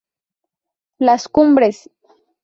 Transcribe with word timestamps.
Las 0.97 1.29
Cumbres. 1.29 1.91